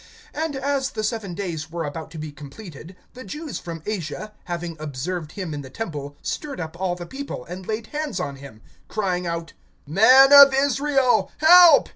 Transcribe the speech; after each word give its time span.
(27)And 0.33 0.55
as 0.55 0.89
the 0.89 1.03
seven 1.03 1.35
days 1.35 1.69
were 1.69 1.85
about 1.85 2.09
to 2.09 2.17
be 2.17 2.31
completed, 2.31 2.95
the 3.13 3.23
Jews 3.23 3.59
from 3.59 3.83
Asia, 3.85 4.33
having 4.45 4.75
observed 4.79 5.33
him 5.33 5.53
in 5.53 5.61
the 5.61 5.69
temple, 5.69 6.17
stirred 6.23 6.59
up 6.59 6.75
all 6.81 6.95
the 6.95 7.05
people, 7.05 7.45
and 7.45 7.67
laid 7.67 7.85
hands 7.85 8.19
on 8.19 8.37
him, 8.37 8.63
(28)crying 8.89 9.27
out: 9.27 9.53
Men 9.85 10.33
of 10.33 10.55
Israel, 10.55 11.31
help. 11.37 11.89